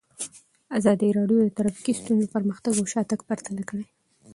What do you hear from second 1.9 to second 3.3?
ستونزې پرمختګ او شاتګ